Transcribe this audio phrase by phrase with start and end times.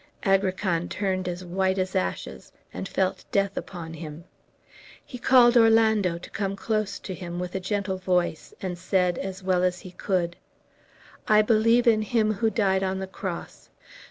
[0.23, 4.23] Agrican turned as white as ashes, and felt death upon him.
[5.05, 9.43] He called Orlando to come close to him, with a gentle voice, and said, as
[9.43, 10.37] well as he could:
[11.27, 13.69] "I believe on Him who died on the cross.